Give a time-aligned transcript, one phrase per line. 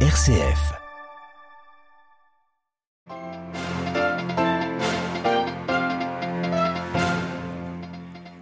[0.00, 0.85] RCF.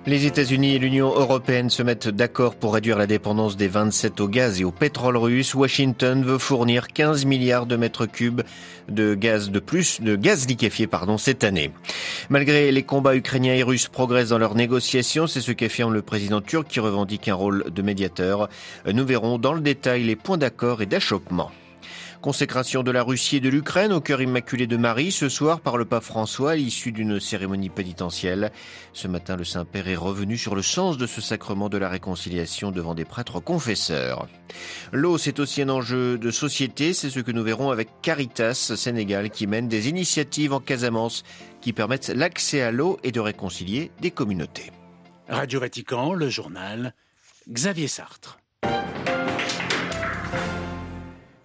[0.07, 4.29] Les États-Unis et l'Union européenne se mettent d'accord pour réduire la dépendance des 27 au
[4.29, 5.55] gaz et au pétrole russe.
[5.55, 8.43] Washington veut fournir 15 milliards de mètres cubes
[8.91, 11.71] de gaz de plus, de gaz liquéfié, pardon, cette année.
[12.29, 16.43] Malgré les combats ukrainiens et russes progressent dans leurs négociations, c'est ce qu'affirme le président
[16.43, 18.51] turc qui revendique un rôle de médiateur.
[18.87, 21.51] Nous verrons dans le détail les points d'accord et d'achoppement.
[22.25, 25.77] Consécration de la Russie et de l'Ukraine au cœur immaculé de Marie ce soir par
[25.77, 28.51] le pape François à l'issue d'une cérémonie pénitentielle.
[28.95, 32.71] Ce matin, le Saint-Père est revenu sur le sens de ce sacrement de la réconciliation
[32.71, 34.27] devant des prêtres confesseurs.
[34.91, 39.29] L'eau, c'est aussi un enjeu de société, c'est ce que nous verrons avec Caritas Sénégal
[39.29, 41.25] qui mène des initiatives en Casamance
[41.61, 44.73] qui permettent l'accès à l'eau et de réconcilier des communautés.
[45.29, 46.95] Radio Vatican, le journal,
[47.51, 48.39] Xavier Sartre.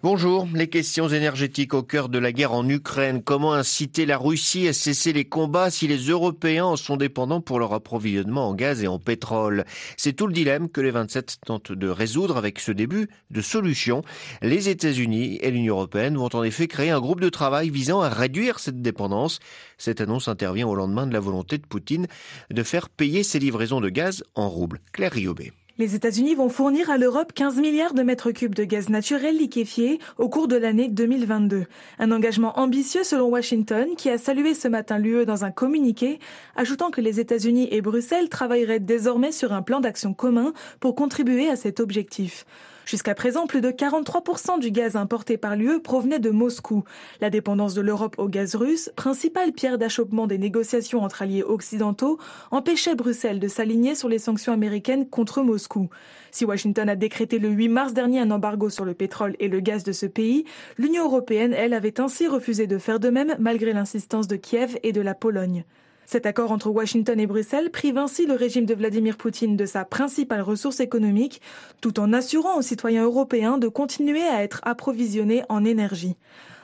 [0.02, 3.22] Bonjour, les questions énergétiques au cœur de la guerre en Ukraine.
[3.22, 7.59] Comment inciter la Russie à cesser les combats si les Européens en sont dépendants pour
[7.59, 9.66] leur approvisionnement en gaz et en pétrole?
[9.97, 14.02] C'est tout le dilemme que les 27 tentent de résoudre avec ce début de solution.
[14.41, 18.08] Les États-Unis et l'Union européenne vont en effet créer un groupe de travail visant à
[18.08, 19.39] réduire cette dépendance.
[19.78, 22.08] Cette annonce intervient au lendemain de la volonté de Poutine
[22.50, 24.80] de faire payer ses livraisons de gaz en roubles.
[24.94, 25.52] Claire Riobé.
[25.80, 29.99] Les États-Unis vont fournir à l'Europe 15 milliards de mètres cubes de gaz naturel liquéfié
[30.17, 31.67] au cours de l'année 2022.
[31.99, 36.19] Un engagement ambitieux selon Washington qui a salué ce matin l'UE dans un communiqué,
[36.57, 41.47] ajoutant que les États-Unis et Bruxelles travailleraient désormais sur un plan d'action commun pour contribuer
[41.47, 42.45] à cet objectif.
[42.89, 46.85] Jusqu'à présent, plus de 43% du gaz importé par l'UE provenait de Moscou.
[47.21, 52.17] La dépendance de l'Europe au gaz russe, principale pierre d'achoppement des négociations entre alliés occidentaux,
[52.49, 55.89] empêchait Bruxelles de s'aligner sur les sanctions américaines contre Moscou.
[56.31, 59.59] Si Washington a décrété le 8 mars dernier un embargo sur le pétrole et le
[59.59, 60.45] gaz de ce pays,
[60.79, 64.93] l'Union européenne, elle, avait ainsi refusé de faire de même malgré l'insistance de Kiev et
[64.93, 65.63] de la Pologne.
[66.11, 69.85] Cet accord entre Washington et Bruxelles prive ainsi le régime de Vladimir Poutine de sa
[69.85, 71.39] principale ressource économique,
[71.81, 76.16] tout en assurant aux citoyens européens de continuer à être approvisionnés en énergie.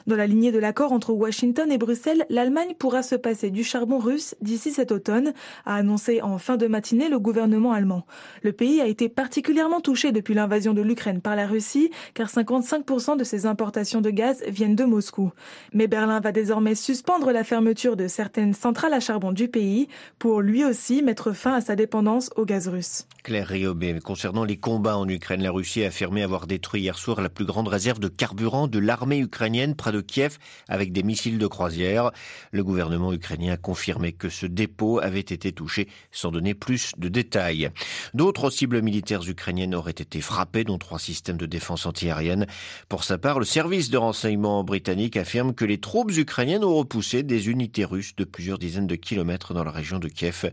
[0.08, 3.98] Dans la lignée de l'accord entre Washington et Bruxelles, l'Allemagne pourra se passer du charbon
[3.98, 5.34] russe d'ici cet automne,
[5.66, 8.06] a annoncé en fin de matinée le gouvernement allemand.
[8.44, 13.18] Le pays a été particulièrement touché depuis l'invasion de l'Ukraine par la Russie, car 55%
[13.18, 15.32] de ses importations de gaz viennent de Moscou.
[15.74, 19.88] Mais Berlin va désormais suspendre la fermeture de certaines centrales à charbon du pays
[20.20, 23.08] pour lui aussi mettre fin à sa dépendance au gaz russe.
[23.24, 27.22] Claire Riobé, concernant les combats en Ukraine, la Russie a affirmé avoir détruit hier soir
[27.22, 31.38] la plus grande réserve de carburant de l'armée ukrainienne près de Kiev avec des missiles
[31.38, 32.12] de croisière.
[32.52, 37.08] Le gouvernement ukrainien a confirmé que ce dépôt avait été touché sans donner plus de
[37.08, 37.70] détails.
[38.14, 42.46] D'autres cibles militaires ukrainiennes auraient été frappées, dont trois systèmes de défense antiaérienne.
[42.90, 47.24] Pour sa part, le service de renseignement britannique affirme que les troupes ukrainiennes ont repoussé
[47.24, 50.52] des unités russes de plusieurs dizaines de kilomètres dans la région de Kiev,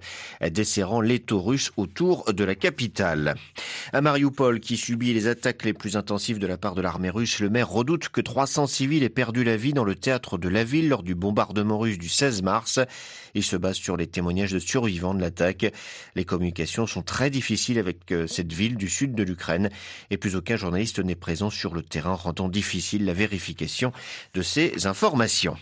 [0.51, 3.35] desserrant l'étau russe autour de la capitale.
[3.93, 7.41] À Mariupol, qui subit les attaques les plus intensives de la part de l'armée russe,
[7.41, 10.65] le maire redoute que 300 civils aient perdu la vie dans le théâtre de la
[10.65, 12.79] ville lors du bombardement russe du 16 mars.
[13.35, 15.73] Il se base sur les témoignages de survivants de l'attaque.
[16.15, 19.71] Les communications sont très difficiles avec euh, cette ville du sud de l'Ukraine
[20.11, 23.93] et plus aucun journaliste n'est présent sur le terrain, rendant difficile la vérification
[24.35, 25.57] de ces informations.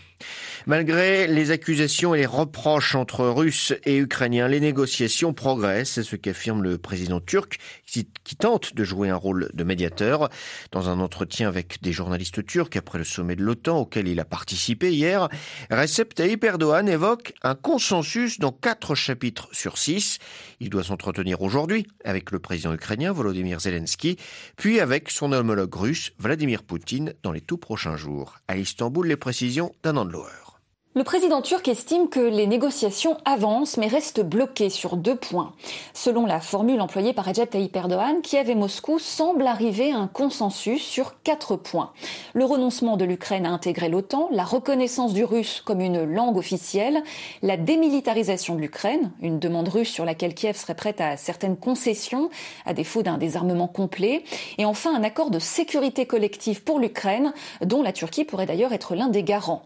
[0.67, 6.15] Malgré les accusations et les reproches entre Russes et Ukrainiens, les négociations progressent, c'est ce
[6.15, 10.29] qu'affirme le président turc qui, tente de jouer un rôle de médiateur.
[10.71, 14.25] Dans un entretien avec des journalistes turcs après le sommet de l'OTAN auquel il a
[14.25, 15.27] participé hier,
[15.69, 20.19] Recep Tayyip Erdogan évoque un consensus dans quatre chapitres sur six.
[20.59, 24.17] Il doit s'entretenir aujourd'hui avec le président ukrainien Volodymyr Zelensky,
[24.55, 28.37] puis avec son homologue russe Vladimir Poutine dans les tout prochains jours.
[28.47, 30.50] À Istanbul, les précisions d'un an de
[30.93, 35.53] le président turc estime que les négociations avancent mais restent bloquées sur deux points.
[35.93, 40.07] Selon la formule employée par Recep Tayyip Erdogan, Kiev et Moscou semblent arriver à un
[40.07, 41.93] consensus sur quatre points.
[42.33, 47.01] Le renoncement de l'Ukraine à intégrer l'OTAN, la reconnaissance du russe comme une langue officielle,
[47.41, 52.29] la démilitarisation de l'Ukraine, une demande russe sur laquelle Kiev serait prête à certaines concessions
[52.65, 54.25] à défaut d'un désarmement complet,
[54.57, 57.31] et enfin un accord de sécurité collective pour l'Ukraine
[57.61, 59.63] dont la Turquie pourrait d'ailleurs être l'un des garants.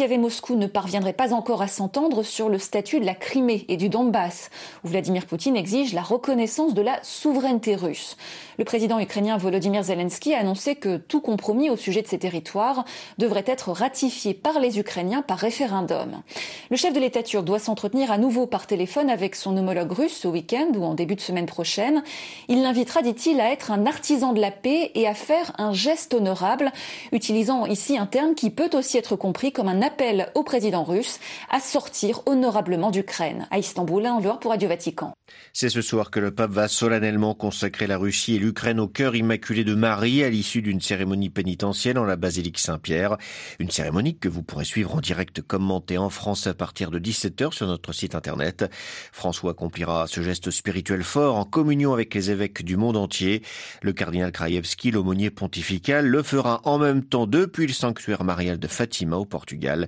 [0.00, 3.76] Kiev Moscou ne parviendraient pas encore à s'entendre sur le statut de la Crimée et
[3.76, 4.48] du Donbass,
[4.82, 8.16] où Vladimir Poutine exige la reconnaissance de la souveraineté russe.
[8.56, 12.86] Le président ukrainien Volodymyr Zelensky a annoncé que tout compromis au sujet de ces territoires
[13.18, 16.22] devrait être ratifié par les Ukrainiens par référendum.
[16.70, 20.16] Le chef de l'État turc doit s'entretenir à nouveau par téléphone avec son homologue russe
[20.16, 22.02] ce week-end ou en début de semaine prochaine.
[22.48, 26.14] Il l'invitera, dit-il, à être un artisan de la paix et à faire un geste
[26.14, 26.72] honorable,
[27.12, 31.18] utilisant ici un terme qui peut aussi être compris comme un appel au président russe
[31.50, 33.48] à sortir honorablement d'Ukraine.
[33.50, 35.12] À Istanbul, en dehors pour Radio Vatican.
[35.52, 39.16] C'est ce soir que le pape va solennellement consacrer la Russie et l'Ukraine au cœur
[39.16, 43.16] immaculé de Marie à l'issue d'une cérémonie pénitentielle en la basilique Saint-Pierre.
[43.58, 47.52] Une cérémonie que vous pourrez suivre en direct commentée en France à partir de 17h
[47.52, 48.70] sur notre site internet.
[49.12, 53.42] François accomplira ce geste spirituel fort en communion avec les évêques du monde entier.
[53.82, 58.68] Le cardinal Krajewski, l'aumônier pontifical, le fera en même temps depuis le sanctuaire marial de
[58.68, 59.79] Fatima au Portugal.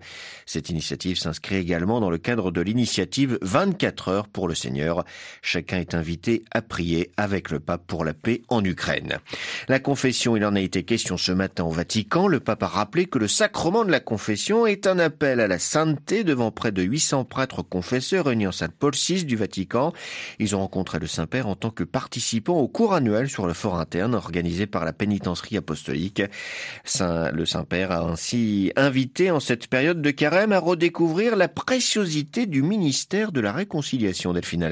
[0.46, 5.04] Cette initiative s'inscrit également dans le cadre de l'initiative 24 heures pour le Seigneur.
[5.42, 9.18] Chacun est invité à prier avec le pape pour la paix en Ukraine.
[9.68, 12.28] La confession, il en a été question ce matin au Vatican.
[12.28, 15.58] Le pape a rappelé que le sacrement de la confession est un appel à la
[15.58, 19.92] sainteté devant près de 800 prêtres confesseurs réunis en salle Paul VI du Vatican.
[20.38, 23.78] Ils ont rencontré le Saint-Père en tant que participants au cours annuel sur le fort
[23.78, 26.22] interne organisé par la pénitencerie apostolique.
[27.00, 32.62] le Saint-Père a ainsi invité en cette période de carême à redécouvrir la préciosité du
[32.62, 34.62] ministère de la réconciliation Delphine.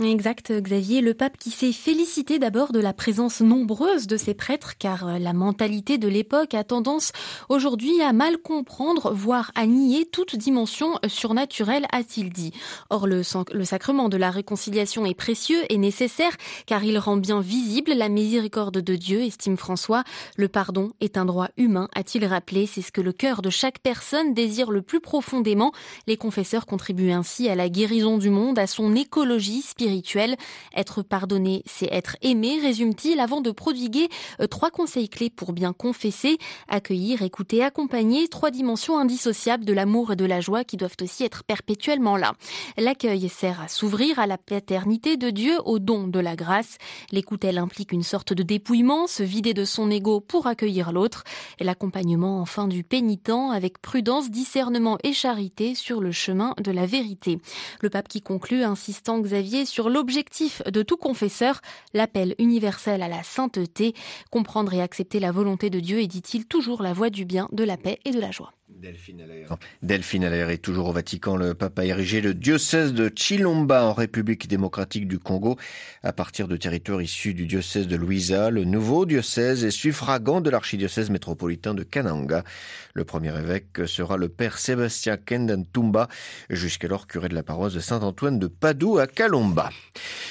[0.00, 1.00] Exact, Xavier.
[1.00, 5.32] Le pape qui s'est félicité d'abord de la présence nombreuse de ces prêtres, car la
[5.32, 7.10] mentalité de l'époque a tendance
[7.48, 12.52] aujourd'hui à mal comprendre, voire à nier toute dimension surnaturelle, a-t-il dit.
[12.90, 13.22] Or, le,
[13.52, 16.36] le sacrement de la réconciliation est précieux et nécessaire,
[16.66, 20.04] car il rend bien visible la miséricorde de Dieu, estime François.
[20.36, 22.66] Le pardon est un droit humain, a-t-il rappelé.
[22.66, 25.72] C'est ce que le cœur de chaque personne désire le plus profondément.
[26.06, 30.36] Les confesseurs contribuent ainsi à la guérison du monde, à son écologie spirituelle.
[30.74, 34.08] Être pardonné, c'est être aimé, résume-t-il, avant de prodiguer
[34.40, 40.12] euh, trois conseils clés pour bien confesser, accueillir, écouter, accompagner, trois dimensions indissociables de l'amour
[40.12, 42.34] et de la joie qui doivent aussi être perpétuellement là.
[42.76, 46.78] L'accueil sert à s'ouvrir à la paternité de Dieu, au don de la grâce.
[47.12, 51.24] L'écoute, elle implique une sorte de dépouillement, se vider de son ego pour accueillir l'autre.
[51.60, 53.20] L'accompagnement, enfin, du pénitent
[53.52, 54.30] avec prudence,
[55.04, 57.38] et charité sur le chemin de la vérité.
[57.82, 61.60] Le pape qui conclut, insistant Xavier sur l'objectif de tout confesseur,
[61.94, 63.94] l'appel universel à la sainteté,
[64.30, 67.64] comprendre et accepter la volonté de Dieu et dit-il toujours la voie du bien, de
[67.64, 68.52] la paix et de la joie.
[68.80, 69.56] Delphine Allaire.
[69.82, 71.36] Delphine Allaire est toujours au Vatican.
[71.36, 75.58] Le pape a érigé le diocèse de Chilomba en République démocratique du Congo
[76.02, 78.48] à partir de territoires issus du diocèse de Louisa.
[78.48, 82.42] Le nouveau diocèse est suffragant de l'archidiocèse métropolitain de Kananga.
[82.94, 86.08] Le premier évêque sera le père Sébastien Kendantumba,
[86.48, 89.70] jusqu'alors curé de la paroisse de Saint-Antoine de Padoue à Kalomba.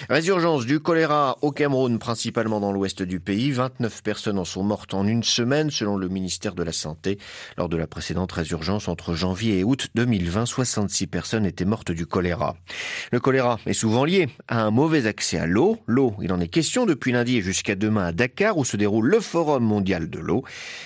[0.10, 3.51] Résurgence du choléra au Cameroun, principalement dans l'ouest du pays.
[3.51, 7.19] 29 personnes en sont mortes en une semaine, selon le ministère de la Santé.
[7.57, 12.06] Lors de la précédente urgence entre janvier et août 2020, 66 personnes étaient mortes du
[12.06, 12.56] choléra.
[13.12, 15.78] Le choléra est souvent lié à un mauvais accès à l'eau.
[15.86, 19.07] L'eau, il en est question depuis lundi et jusqu'à demain à Dakar où se déroule
[19.07, 20.44] le Forum mondial de l'eau.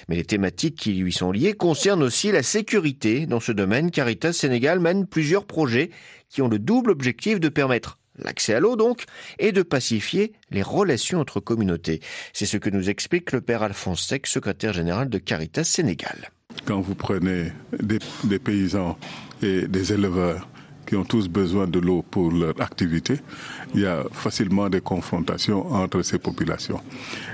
[0.10, 3.03] Mais les thématiques qui lui sont liées concernent aussi la sécurité.
[3.04, 5.90] Dans ce domaine, Caritas Sénégal mène plusieurs projets
[6.30, 9.04] qui ont le double objectif de permettre l'accès à l'eau donc,
[9.40, 12.00] et de pacifier les relations entre communautés.
[12.32, 16.32] C'est ce que nous explique le père Alphonse Sec, secrétaire général de Caritas Sénégal.
[16.66, 17.52] Quand vous prenez
[17.82, 18.98] des, des paysans
[19.42, 20.48] et des éleveurs
[20.94, 23.16] qui ont tous besoin de l'eau pour leur activité,
[23.74, 26.80] il y a facilement des confrontations entre ces populations.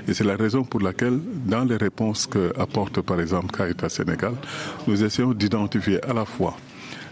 [0.08, 4.32] Et c'est la raison pour laquelle, dans les réponses que apporte par exemple Caritas Sénégal,
[4.86, 6.56] nous essayons d'identifier à la fois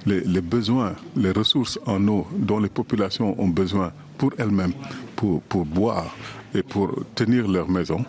[0.07, 4.73] les, besoins, les ressources en eau dont les populations ont besoin pour elles-mêmes,
[5.17, 6.17] pour, pour boire
[6.55, 8.07] et pour tenir leur maison,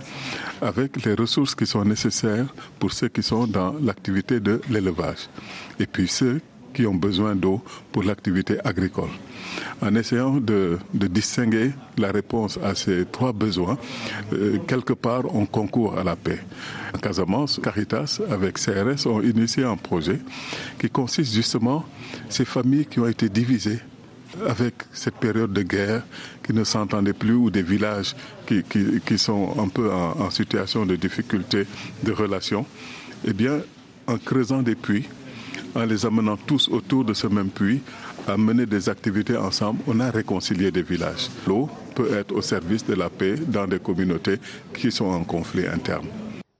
[0.61, 2.47] avec les ressources qui sont nécessaires
[2.79, 5.27] pour ceux qui sont dans l'activité de l'élevage,
[5.77, 6.39] et puis ceux
[6.79, 9.09] qui ont besoin d'eau pour l'activité agricole.
[9.81, 13.77] En essayant de, distinguer la réponse à ces trois besoins,
[14.31, 16.39] euh, quelque part on concourt à la paix.
[16.95, 20.21] En Casamance, Caritas avec CRS ont initié un projet
[20.79, 21.83] qui consiste justement
[22.29, 23.79] ces familles qui ont été divisées
[24.47, 26.03] avec cette période de guerre
[26.45, 28.15] qui ne s'entendaient plus ou des villages
[28.47, 31.67] qui, sont un peu en, situation de difficulté
[32.03, 32.65] de relation,
[33.25, 33.59] eh bien,
[34.07, 35.09] en creusant des puits,
[35.75, 37.81] en les amenant tous autour de ce même puits,
[38.27, 41.29] à mener des activités ensemble, on a réconcilié des villages.
[41.47, 44.39] L'eau peut être au service de la paix dans des communautés
[44.73, 46.07] qui sont en conflit interne.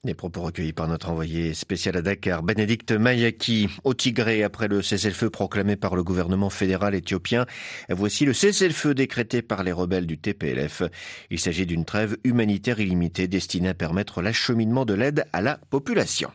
[0.06, 4.82] Les propos recueillis par notre envoyé spécial à Dakar, Bénédicte Mayaki, au Tigré, après le
[4.82, 7.46] cessez-le-feu proclamé par le gouvernement fédéral éthiopien.
[7.90, 10.84] Voici le cessez-le-feu décrété par les rebelles du TPLF.
[11.32, 16.32] Il s'agit d'une trêve humanitaire illimitée destinée à permettre l'acheminement de l'aide à la population.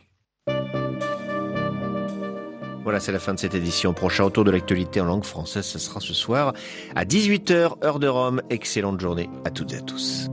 [2.85, 3.93] Voilà, c'est la fin de cette édition.
[3.93, 6.53] Prochain autour de l'actualité en langue française, ce sera ce soir
[6.95, 8.43] à 18h, heure de Rome.
[8.51, 10.29] Excellente journée à toutes et à tous.